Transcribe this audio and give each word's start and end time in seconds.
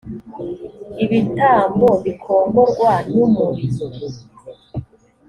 ibitambo 1.03 1.87
bikongorwa 2.03 2.91
n 3.11 3.13
umuri 3.27 3.63